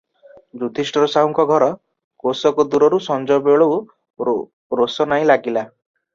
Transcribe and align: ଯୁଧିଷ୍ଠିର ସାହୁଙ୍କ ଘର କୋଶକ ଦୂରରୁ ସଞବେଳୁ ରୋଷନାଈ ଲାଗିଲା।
ଯୁଧିଷ୍ଠିର 0.61 1.09
ସାହୁଙ୍କ 1.15 1.45
ଘର 1.51 1.67
କୋଶକ 2.25 2.65
ଦୂରରୁ 2.77 3.01
ସଞବେଳୁ 3.09 3.69
ରୋଷନାଈ 4.83 5.31
ଲାଗିଲା। 5.35 5.69